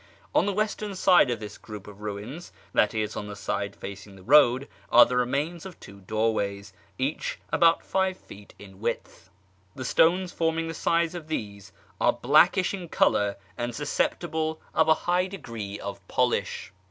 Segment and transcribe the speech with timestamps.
[0.33, 3.07] On the western side of this group of ruins {i.e.
[3.15, 8.17] on the side facing the road) are the remains of two doorways, each about five
[8.17, 9.29] feet in width.
[9.75, 14.95] The stones forming the sides of these are blackish in colour and susceptible of a
[15.05, 16.73] high degree of polish.